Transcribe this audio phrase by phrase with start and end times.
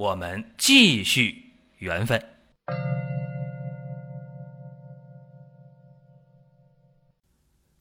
[0.00, 2.24] 我们继续缘分。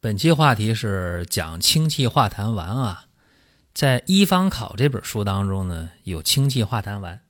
[0.01, 3.05] 本期话题是讲清气化痰丸啊，
[3.73, 7.21] 在《医方考》这本书当中呢，有清气化痰丸，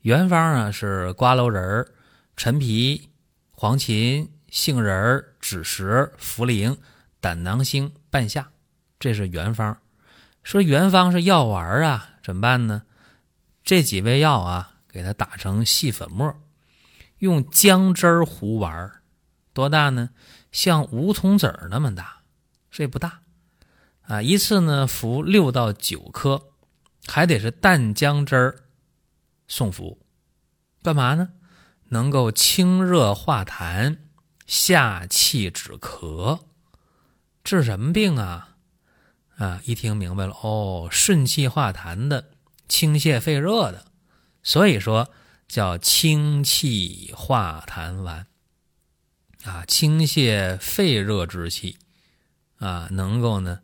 [0.00, 1.86] 原方啊是瓜蒌仁、
[2.34, 3.10] 陈皮、
[3.50, 6.78] 黄芩、杏仁、枳实、茯苓、
[7.20, 8.48] 胆囊星、半夏，
[8.98, 9.76] 这是原方。
[10.42, 12.84] 说原方是药丸啊，怎么办呢？
[13.64, 16.38] 这几味药啊，给它打成细粉末，
[17.18, 19.02] 用姜汁儿糊丸儿，
[19.54, 20.10] 多大呢？
[20.52, 22.22] 像梧桐籽儿那么大，
[22.70, 23.22] 这不大
[24.02, 24.20] 啊！
[24.20, 26.50] 一次呢服六到九颗，
[27.06, 28.64] 还得是淡姜汁儿
[29.48, 29.98] 送服，
[30.82, 31.30] 干嘛呢？
[31.88, 33.98] 能够清热化痰、
[34.46, 36.40] 下气止咳，
[37.42, 38.56] 治什么病啊？
[39.38, 39.60] 啊！
[39.64, 42.33] 一听明白了哦，顺气化痰的，
[42.68, 43.86] 清泻肺热的，
[44.42, 45.10] 所以说
[45.46, 48.26] 叫清气化痰丸。
[49.44, 51.76] 啊，清泻肺热之气，
[52.58, 53.60] 啊，能够呢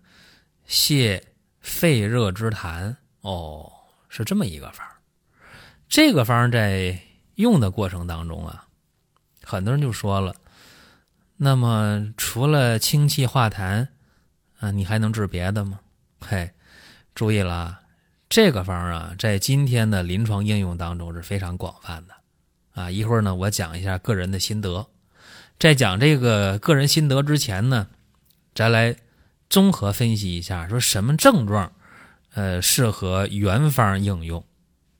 [0.69, 1.23] 泻
[1.61, 2.97] 肺热之痰。
[3.23, 3.73] 哦，
[4.09, 4.87] 是这么一个方
[5.89, 7.01] 这个方在
[7.37, 8.69] 用的过程当中啊，
[9.43, 10.37] 很多人就说了，
[11.37, 13.89] 那么除了清气化痰
[14.59, 15.81] 啊，你还能治别的吗？
[16.21, 16.51] 嘿，
[17.15, 17.81] 注意了，
[18.31, 22.15] 这个方啊，在今天的临床应用当中是非常广泛的。
[22.81, 24.87] 啊，一会儿呢，我讲一下个人的心得。
[25.59, 27.89] 在讲这个个人心得之前呢，
[28.55, 28.95] 咱来
[29.49, 31.73] 综合分析一下，说什么症状，
[32.35, 34.45] 呃，适合原方应用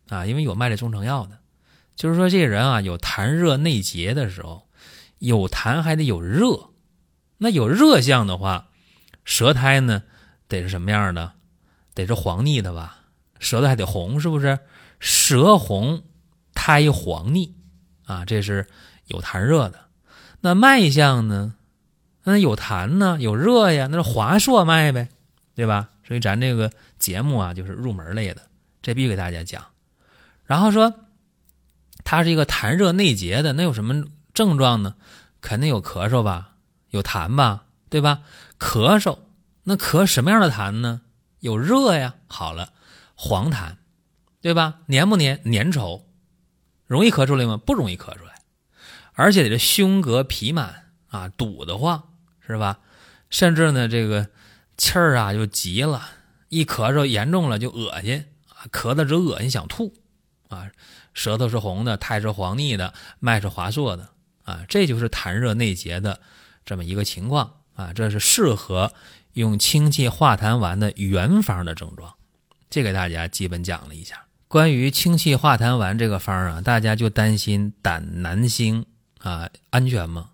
[0.09, 0.27] 啊？
[0.27, 1.39] 因为有卖这中成药的，
[1.95, 4.67] 就是说这人啊有痰热内结的时候，
[5.21, 6.71] 有痰还得有热，
[7.39, 8.71] 那有热象的话，
[9.25, 10.03] 舌苔呢
[10.49, 11.35] 得是什么样的？
[11.95, 12.97] 得是黄腻的吧？
[13.41, 14.61] 舌头还得红，是不是？
[15.01, 16.05] 舌红，
[16.55, 17.57] 苔黄腻
[18.05, 18.69] 啊，这是
[19.07, 19.81] 有痰热的。
[20.41, 21.55] 那脉象呢？
[22.23, 25.09] 那有痰呢，有热呀，那是滑硕脉呗，
[25.55, 25.89] 对吧？
[26.07, 28.43] 所以咱这个节目啊，就是入门类的，
[28.83, 29.65] 这必须给大家讲。
[30.45, 30.93] 然后说，
[32.05, 34.95] 它是一个痰热内结的，那有什么症状呢？
[35.41, 36.57] 肯定有咳嗽吧，
[36.91, 38.21] 有痰吧，对吧？
[38.59, 39.19] 咳嗽，
[39.63, 41.01] 那咳什么样的痰呢？
[41.39, 42.75] 有热呀，好了，
[43.23, 43.77] 黄痰，
[44.41, 44.81] 对吧？
[44.89, 45.43] 粘不粘？
[45.45, 46.05] 粘稠，
[46.87, 47.59] 容易咳出来吗？
[47.59, 48.41] 不容易咳出来。
[49.13, 52.03] 而且这胸膈脾满啊，堵得慌
[52.47, 52.79] 是吧？
[53.29, 54.31] 甚至呢，这个
[54.79, 56.09] 气儿啊就急了，
[56.49, 59.93] 一咳嗽严重了就恶心啊，咳的直恶心想吐
[60.49, 60.71] 啊，
[61.13, 64.09] 舌头是红的，苔是黄腻的，脉是滑硕的
[64.45, 66.23] 啊，这就是痰热内结的
[66.65, 68.95] 这么一个情况啊，这是适合
[69.35, 72.15] 用清气化痰丸的原方的症状。
[72.71, 78.87] 这给大家基本讲了一下关于清气化痰丸这个方啊，大家就担心胆南星。
[79.19, 80.31] 啊，安全吗？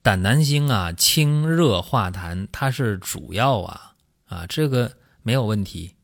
[0.00, 3.94] 胆南星啊，清热化痰，它是主要啊
[4.28, 4.92] 啊，这个
[5.24, 5.96] 没有问题。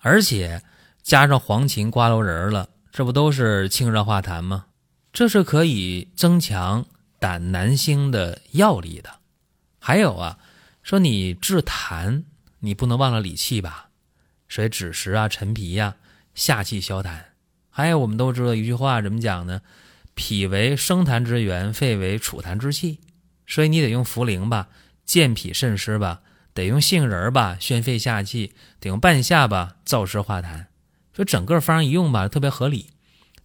[0.00, 0.62] 而且
[1.02, 4.66] 加上黄芩、瓜蒌仁了，这不都是清热化痰吗？
[5.14, 6.84] 这是可以增强
[7.18, 9.10] 胆南星的药力的。
[9.78, 10.38] 还有啊，
[10.82, 12.24] 说你治痰，
[12.60, 13.87] 你不能忘了理气吧？
[14.48, 15.96] 所以枳实啊、陈皮呀，
[16.34, 17.24] 下气消痰。
[17.70, 19.60] 还有我们都知道一句话，怎么讲呢？
[20.14, 22.98] 脾为生痰之源，肺为储痰之器，
[23.46, 24.68] 所以你得用茯苓吧，
[25.04, 26.22] 健脾渗湿吧；
[26.52, 30.66] 得用杏仁吧，宣肺下气；得用半夏吧，燥湿化痰。
[31.14, 32.90] 所以整个方一用吧，特别合理，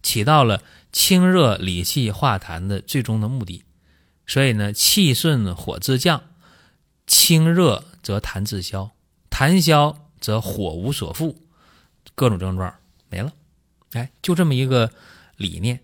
[0.02, 3.64] 起到了清热理气化痰的最终的目的。
[4.26, 6.24] 所以呢，气顺火自降，
[7.06, 8.90] 清热则痰自消，
[9.30, 11.36] 痰消则火无所附，
[12.14, 12.74] 各种症状
[13.10, 13.30] 没了。
[13.92, 14.90] 哎，就这么一个
[15.36, 15.80] 理念。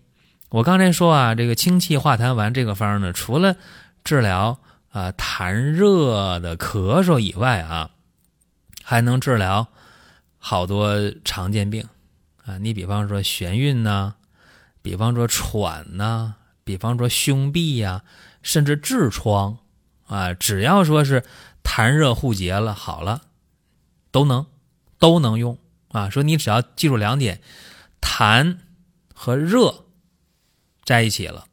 [0.49, 3.55] 我刚才说啊，这个清气化痰丸这个方呢，除了
[4.03, 4.59] 治疗
[4.89, 7.91] 啊痰热的咳嗽以外啊，
[8.83, 9.67] 还能治疗
[10.39, 11.87] 好多常见病
[12.43, 12.57] 啊。
[12.57, 14.15] 你比方说眩晕呐，
[14.81, 16.33] 比方说喘呐，
[16.63, 18.03] 比方说胸痹呀，
[18.41, 19.59] 甚至痔疮
[20.07, 21.23] 啊，只要说是
[21.63, 23.21] 痰热互结了，好了，
[24.11, 24.45] 都能
[24.99, 25.57] 都能用
[25.89, 26.09] 啊。
[26.09, 27.41] 说你只要记住两点，
[28.01, 28.57] 痰
[29.13, 29.85] 和热。
[30.83, 31.45] 在一起了。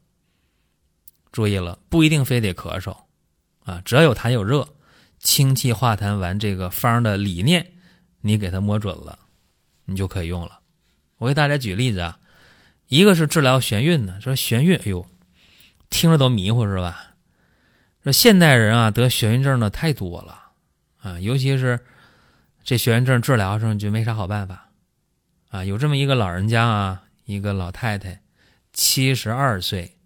[1.31, 2.97] 注意了，不一定非得咳嗽
[3.63, 4.67] 啊，只要有痰有热，
[5.19, 7.73] 清气化痰丸这个方的理念，
[8.21, 9.19] 你给它摸准了，
[9.85, 10.59] 你就可以用了。
[11.17, 12.19] 我给大家举例子啊，
[12.87, 15.05] 一个是治疗眩晕的，说眩晕，哎呦，
[15.89, 17.13] 听着都迷糊是吧？
[18.03, 20.51] 说现代人啊得眩晕症的太多了
[20.97, 21.79] 啊，尤其是
[22.69, 24.69] 这眩晕症治疗上就没啥好办法
[25.49, 25.63] 啊。
[25.63, 28.21] 有这么一个老人家啊，一个老太太，
[28.73, 29.97] 七十二岁。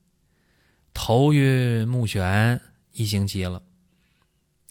[0.94, 2.62] 头晕目眩
[2.94, 3.62] 一星期了，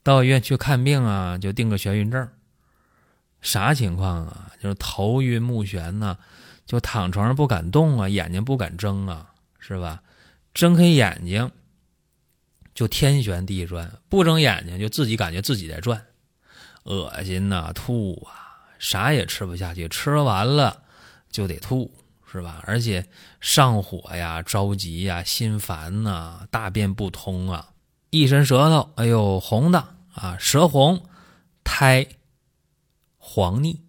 [0.02, 2.26] 到医院去看病啊，就定个眩晕症。
[3.42, 4.52] 啥情况啊？
[4.58, 6.16] 就是头晕目眩呢，
[6.64, 10.02] 就躺床上不敢动啊，眼睛不敢睁啊，是吧？
[10.54, 11.50] 睁开眼睛
[12.72, 16.02] 就天旋地转，不睁眼睛就自己感觉自己在转，
[16.84, 20.82] 恶心呐，吐啊，啥也吃不下去，吃完了
[21.30, 21.92] 就得吐。
[22.34, 22.64] 是吧？
[22.66, 23.06] 而且
[23.42, 27.74] 上火呀、着急呀、心烦呐、大便不通啊，
[28.08, 31.06] 一伸舌头，哎呦，红的啊，舌红，
[31.62, 32.06] 苔
[33.18, 33.82] 黄腻。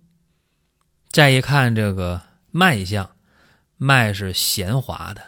[1.09, 3.15] 再一看这个脉象，
[3.77, 5.21] 脉是弦滑的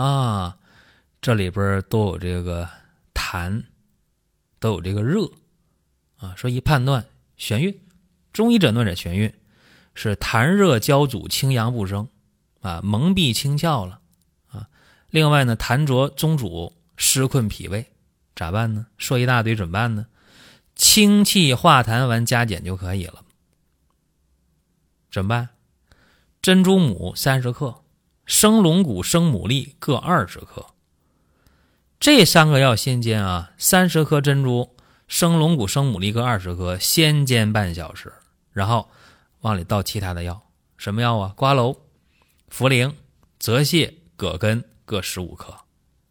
[0.00, 0.58] 啊，
[1.20, 2.68] 这里边都有这个
[3.12, 3.64] 痰，
[4.60, 5.28] 都有这个热
[6.18, 7.06] 啊，说一判断
[7.38, 7.80] 眩晕，
[8.32, 9.32] 中医诊断者眩晕
[9.94, 12.08] 是痰热交阻，清阳不生。
[12.60, 14.00] 啊，蒙蔽清窍了，
[14.50, 14.68] 啊，
[15.10, 17.86] 另外呢，痰浊中阻，湿困脾胃，
[18.34, 18.86] 咋办呢？
[18.98, 20.06] 说一大堆，怎么办呢？
[20.74, 23.22] 清气化痰丸加减就可以了。
[25.08, 25.50] 怎么办？
[26.42, 27.84] 珍珠母三十克，
[28.26, 30.66] 生龙骨、生牡蛎各二十克。
[32.00, 34.76] 这三个药先煎啊，三十克珍珠、
[35.08, 38.12] 生龙骨、生牡蛎各二十克，先煎半小时，
[38.52, 38.88] 然后
[39.40, 40.40] 往里倒其他的药，
[40.76, 41.32] 什么药啊？
[41.34, 41.76] 瓜蒌。
[42.50, 42.94] 茯苓、
[43.38, 45.54] 泽泻、葛根各十五克。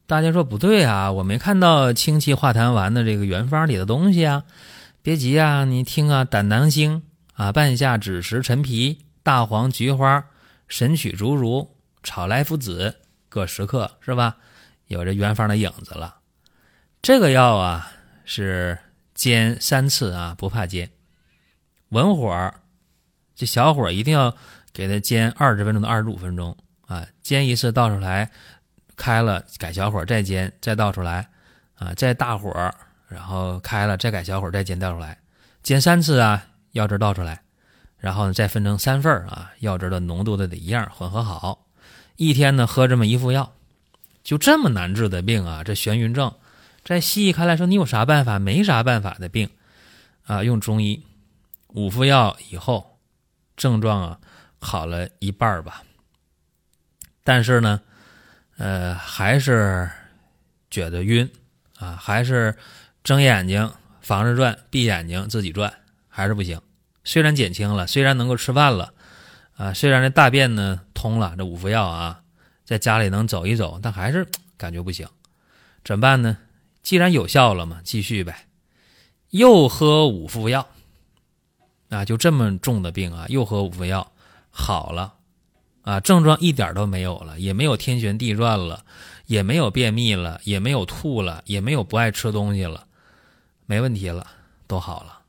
[0.06, 4.44] 大家说不对啊，我没看到清气化痰丸的这个原方里的东西啊。
[5.02, 7.02] 别急啊，你听啊，胆囊星
[7.34, 10.28] 啊，半夏、枳实、陈皮、大黄、菊花、
[10.68, 12.98] 神曲、竹茹、炒莱菔子
[13.30, 14.38] 各十克，是吧？
[14.86, 16.18] 有这原方的影子了。
[17.02, 17.92] 这个药啊
[18.26, 18.78] 是
[19.18, 20.90] 煎三次啊，不怕煎，
[21.90, 22.62] 文火儿，
[23.36, 24.34] 这小火一定要。
[24.74, 26.56] 给它煎二十分钟到二十五分钟
[26.86, 28.30] 啊，煎一次倒出来，
[28.96, 31.30] 开了改小火再煎，再倒出来
[31.74, 32.52] 啊，再大火，
[33.08, 35.18] 然后开了再改小火再煎倒出来，
[35.64, 37.42] 煎三次啊，药汁倒出来，
[37.98, 41.66] 然后呢再分成三份啊，药汁的浓度都得一样，混合好，
[42.18, 43.52] 一天呢喝这么一副药，
[44.24, 46.32] 就这么难治的病啊，这眩晕症，
[46.88, 48.40] 在西医看来说你有啥办法？
[48.40, 49.50] 没啥办法的病
[50.26, 51.04] 啊，用中医
[51.68, 52.98] 五副药以后，
[53.58, 54.20] 症状啊。
[54.60, 55.84] 好了一半吧，
[57.24, 57.82] 但是呢，
[58.58, 59.88] 呃，还是
[60.72, 61.30] 觉得晕
[61.78, 62.56] 啊，还是
[63.04, 65.72] 睁眼睛防着转，闭眼睛自己转，
[66.08, 66.60] 还是不行。
[67.04, 68.94] 虽然减轻了，虽然能够吃饭了，
[69.58, 72.22] 啊，虽然这大便呢通了，这五副药啊，
[72.66, 74.26] 在家里能走一走，但还是
[74.58, 75.08] 感觉不行。
[75.84, 76.38] 怎么办呢？
[76.88, 78.48] 既然有效了嘛，继续呗，
[79.32, 80.66] 又喝五副药，
[81.90, 84.10] 啊，就这么重的病啊，又喝五副药。
[84.50, 85.16] 好了，
[85.82, 88.86] 啊，症状一点都没有了，也没有天旋地转了，
[89.26, 92.88] 也没有便秘了，也没有吐了，也没有不爱吃东西了，
[93.66, 94.26] 没问题了，
[94.66, 95.20] 都好了。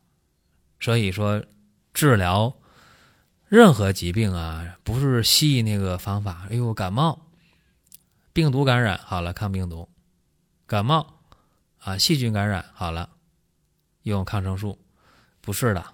[0.78, 1.42] 所以说，
[1.92, 2.54] 治疗
[3.48, 6.46] 任何疾病啊，不是西医那个方法。
[6.50, 7.18] 哎呦，感冒，
[8.32, 9.88] 病毒感染好了，抗病毒；
[10.64, 11.17] 感冒
[11.80, 13.10] 啊，细菌感染好了，
[14.02, 14.78] 用抗生素，
[15.40, 15.84] 不是的。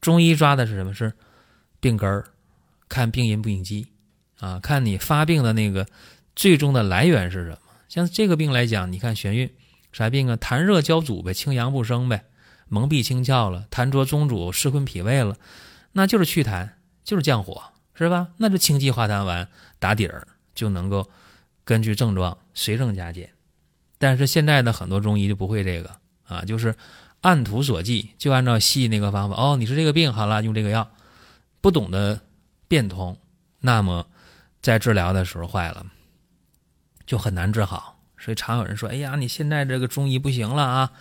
[0.00, 0.94] 中医抓的是什么？
[0.94, 1.12] 是
[1.80, 2.24] 病根儿。
[2.88, 3.88] 看病因不应激，
[4.40, 5.86] 啊，看你发病的那个
[6.34, 7.58] 最终的来源是什么？
[7.86, 9.52] 像这个病来讲，你看眩晕，
[9.92, 10.36] 啥病啊？
[10.36, 12.24] 痰热交阻呗，清阳不生呗，
[12.66, 15.36] 蒙蔽清窍了，痰浊中阻，湿困脾胃了，
[15.92, 16.70] 那就是祛痰，
[17.04, 17.62] 就是降火，
[17.94, 18.28] 是吧？
[18.38, 19.46] 那就清气化痰丸
[19.78, 21.10] 打底儿，就能够
[21.64, 23.30] 根据症状随症加减。
[23.98, 25.90] 但是现在的很多中医就不会这个
[26.26, 26.74] 啊，就是
[27.20, 29.36] 按图索骥，就按照西医那个方法。
[29.36, 30.90] 哦，你是这个病，好了，用这个药，
[31.60, 32.20] 不懂得。
[32.70, 33.16] 变通，
[33.60, 34.06] 那么
[34.60, 35.86] 在治疗的时候坏了，
[37.06, 37.98] 就很难治好。
[38.18, 40.92] 所以常有人说：“哎呀，你现在这个中医不行了啊，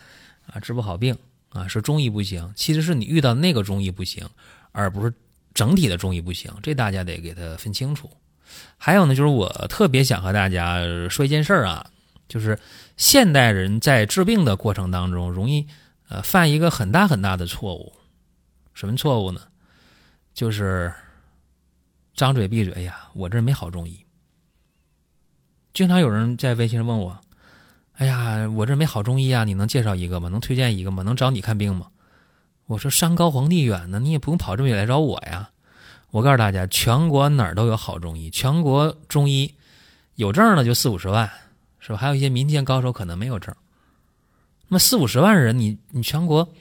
[0.45, 1.17] 啊，治不好病
[1.49, 2.53] 啊，说中医不行。
[2.55, 4.25] 其实是你遇到那个中医不行，
[4.71, 5.13] 而不是
[5.53, 6.49] 整体的中医不行。
[6.63, 8.09] 这大家得给他分清楚。
[8.77, 11.85] 还有呢，就是我特别想和大家说一件事儿啊，
[12.27, 12.59] 就是
[12.97, 15.67] 现代人在治病的过程当中，容易
[16.09, 17.93] 呃犯一个很大很大的错误。
[18.73, 19.41] 什么错误呢？
[20.33, 20.93] 就是。
[22.17, 24.03] 张嘴闭嘴，哎呀，我这没好中医。
[25.71, 27.15] 经常有人在微信上问我
[27.93, 30.27] ：“哎呀，我这没好中医啊，你能介绍一个吗？
[30.27, 31.03] 能推荐一个吗？
[31.03, 31.89] 能找你看病吗？”
[32.65, 35.51] 我说：“山高皇帝远呢，你也不用跑这么远来找我呀。”
[36.09, 39.53] 我告诉大家，全国哪儿都有好中医，全国中医
[40.15, 41.29] 有证的就四五十万，
[41.87, 41.97] 是吧？
[41.97, 43.55] 还有一些民间高手可能没有证。
[44.67, 46.53] 那么四五十万人，你你全国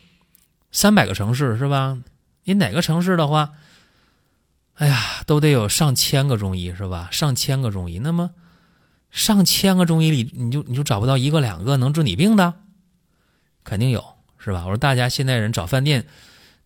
[0.70, 1.98] 三百个城市是吧？
[2.44, 3.54] 你哪个城市的话，
[4.74, 7.08] 哎呀，都得有上千个中医是吧？
[7.10, 8.30] 上千个中医，那么
[9.10, 12.54] 上千个中医里，你就你就找不到一个两个能治你病的？
[13.64, 14.04] 肯定有
[14.38, 14.60] 是吧？
[14.60, 16.06] 我说大家现在人找饭店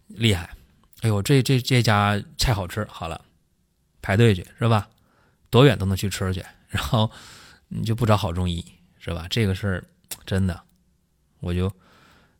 [0.09, 0.51] 厉害。
[1.01, 3.23] 哎呦，这这这家菜好吃，好了，
[4.03, 4.87] 排队去是吧？
[5.49, 7.11] 多远都能去吃去，然后
[7.71, 8.63] 你就不找好中医
[8.99, 9.27] 是吧？
[9.31, 9.85] 这个事儿
[10.27, 10.61] 真的，
[11.41, 11.73] 我就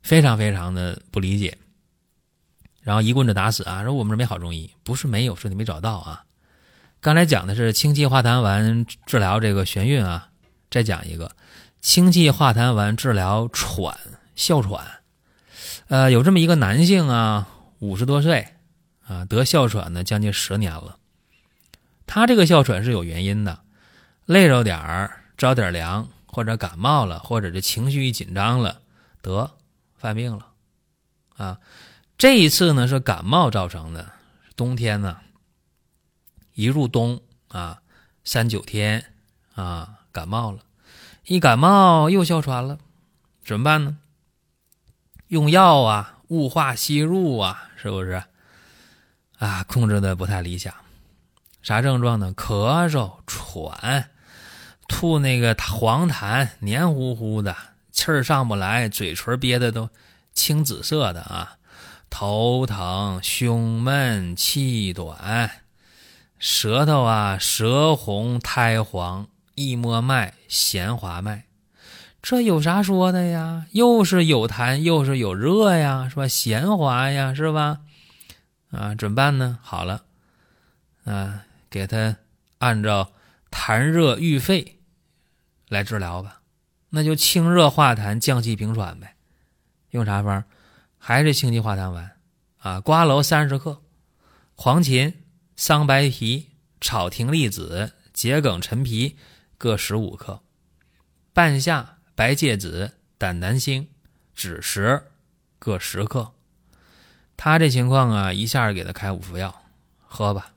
[0.03, 1.57] 非常非常的不理解。
[2.83, 3.83] 然后一棍子打死啊！
[3.83, 6.25] 说我们这没好中医，不是没有，是你没找到啊。
[7.01, 10.29] 刚才讲的是清气化痰丸治疗这个眩晕啊，
[10.71, 11.35] 再讲一个
[11.81, 13.99] 清气化痰丸治疗喘
[14.37, 14.85] 哮喘。
[15.89, 17.49] 呃，有这么一个男性啊。
[17.81, 18.47] 五十多岁，
[19.07, 20.99] 啊，得哮喘呢，将近十年了。
[22.07, 23.61] 他这个哮喘是有原因的，
[24.27, 28.83] 累着点儿，着点凉，或者感冒了，或者这情绪一紧张了，
[29.23, 29.53] 得
[29.97, 30.47] 犯病了，
[31.39, 31.61] 啊，
[32.19, 34.13] 这一次呢是感冒造成的。
[34.55, 35.17] 冬天呢，
[36.53, 37.81] 一入冬啊，
[38.23, 39.15] 三九天
[39.55, 40.59] 啊，感冒了，
[41.25, 42.79] 一感冒又哮喘了，
[43.43, 43.97] 怎么办呢？
[45.29, 46.19] 用药啊。
[46.29, 48.23] 雾化吸入啊，是不是？
[49.39, 50.73] 啊，控制的不太理想。
[51.63, 52.33] 啥症状呢？
[52.37, 54.11] 咳嗽、喘、
[54.91, 57.57] 吐那个黄痰，黏糊糊的，
[57.93, 59.89] 气儿上不来，嘴唇憋的都
[60.35, 61.57] 青紫色的啊。
[62.11, 65.63] 头疼、胸闷、气短，
[66.41, 71.45] 舌头啊舌红苔黄，一摸脉弦滑脉。
[72.21, 73.67] 这有啥说的呀？
[73.71, 76.27] 又是有痰，又是有热呀，是吧？
[76.27, 77.79] 弦滑呀，是吧？
[78.73, 79.59] 啊，怎么办呢？
[79.63, 80.03] 好了，
[81.05, 82.17] 啊，给他
[82.59, 83.13] 按照
[83.51, 84.80] 痰热郁肺
[85.71, 86.43] 来治疗吧。
[86.91, 89.17] 那就清热化痰，降气平喘呗。
[89.93, 90.45] 用啥方？
[90.99, 92.19] 还是清气化痰丸
[92.59, 92.81] 啊？
[92.83, 93.81] 瓜蒌三十克，
[94.55, 95.15] 黄芩、
[95.57, 99.17] 桑白皮、炒葶苈子、桔梗、陈皮
[99.57, 100.43] 各十五克，
[101.33, 101.97] 半夏。
[102.17, 103.89] 白芥子、胆南星、
[104.37, 105.05] 枳实
[105.59, 106.33] 各十克。
[107.35, 109.63] 他这情况啊，一下给他开五副药，
[110.05, 110.53] 喝吧。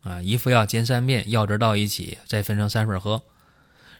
[0.00, 3.22] 啊，一副药煎三遍，药汁倒一起，再分成三份喝。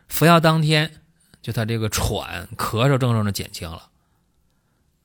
[0.09, 1.03] 服药当天，
[1.43, 3.91] 就他这个喘、咳嗽症状就减轻了。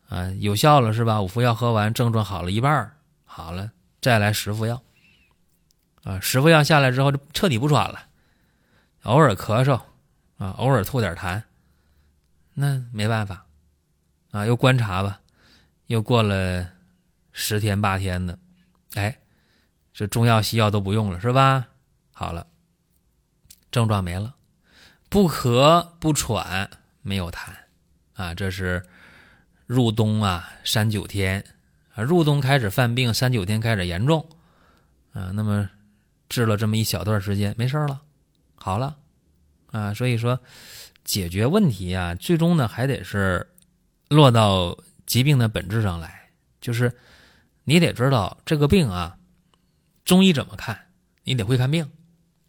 [0.09, 1.21] 啊，有效了是吧？
[1.21, 2.91] 五副药喝完，症状好了一半
[3.25, 4.81] 好了，再来十副药。
[6.03, 8.07] 啊，十副药下来之后，就彻底不喘了。
[9.03, 9.81] 偶尔咳嗽，
[10.37, 11.43] 啊，偶尔吐点痰。
[12.53, 13.45] 那没办法，
[14.31, 15.21] 啊，又观察吧，
[15.87, 16.67] 又过了
[17.31, 18.37] 十天八天的，
[18.95, 19.19] 哎，
[19.93, 21.67] 这中药西药都不用了是吧？
[22.11, 22.47] 好了，
[23.71, 24.35] 症状没了，
[25.09, 26.69] 不咳不喘，
[27.01, 27.51] 没有痰，
[28.13, 28.85] 啊，这是
[29.65, 31.43] 入冬啊，三九天
[31.93, 34.29] 啊，入冬开始犯病，三九天开始严重，
[35.11, 35.69] 啊，那么
[36.29, 38.01] 治了这么一小段时间，没事了，
[38.55, 38.97] 好了，
[39.71, 40.39] 啊，所以说。
[41.05, 43.49] 解决问题啊，最终呢还得是
[44.09, 46.29] 落到疾病的本质上来，
[46.61, 46.95] 就是
[47.63, 49.17] 你得知道这个病啊，
[50.05, 50.89] 中医怎么看，
[51.23, 51.89] 你得会看病。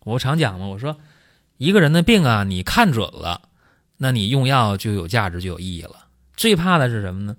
[0.00, 1.00] 我常讲嘛，我说
[1.60, 3.42] 一个人的病啊，你看准了，
[3.98, 6.06] 那你用药就有价值，就有意义了。
[6.34, 7.36] 最怕的是什么呢？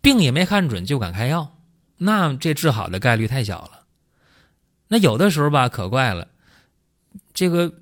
[0.00, 1.54] 病也没看准就敢开药，
[1.98, 3.84] 那这治好的概率太小了。
[4.88, 6.28] 那有的时候吧，可怪了，
[7.34, 7.72] 这个。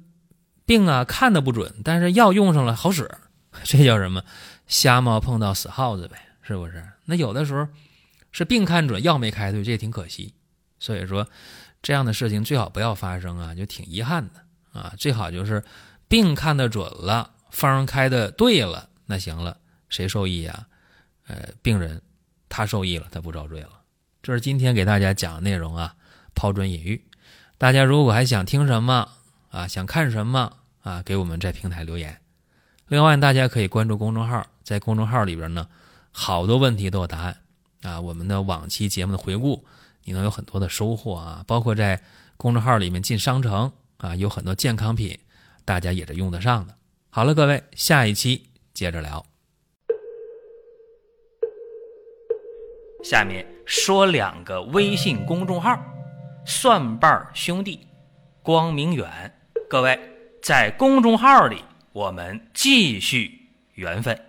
[0.65, 3.09] 病啊，看的不准，但是药用上了好使，
[3.63, 4.25] 这叫什么？
[4.67, 6.85] 瞎猫碰到死耗子呗，是不是？
[7.05, 7.69] 那有的时候
[8.33, 10.35] 是病看准，药没开对，这也挺可惜。
[10.81, 11.25] 所以说，
[11.83, 14.43] 这样的事情最好不要发生啊，就挺遗憾的
[14.77, 14.95] 啊。
[14.99, 15.65] 最好就是
[16.09, 19.57] 病看得准了，方开的对了，那行了，
[19.89, 20.67] 谁受益呀？
[21.27, 22.01] 呃，病人
[22.49, 23.71] 他受益了，他不遭罪了。
[24.23, 25.95] 这是今天给大家讲的内容啊，
[26.35, 27.05] 抛砖引玉。
[27.59, 29.09] 大家如果还想听什么？
[29.51, 30.53] 啊，想看什么
[30.83, 31.03] 啊？
[31.03, 32.21] 给我们在平台留言。
[32.89, 35.67] 另外，大家可以关注公众号，在公众号里边呢，
[36.13, 37.37] 好多问题都有答案
[37.83, 38.01] 啊。
[38.01, 39.65] 我们的往期节目的回顾，
[40.05, 41.43] 你能有很多的收获啊。
[41.47, 42.01] 包括在
[42.37, 45.19] 公众号里面进商城啊，有很多健康品，
[45.65, 46.77] 大家也是用得上的。
[47.11, 49.25] 好了，各位，下一期接着聊。
[53.03, 55.81] 下面说两个微信公众号：
[56.45, 57.87] 蒜瓣兄弟、
[58.43, 59.33] 光明远。
[59.69, 59.99] 各位
[60.43, 64.26] 在公众号里我们继续缘分。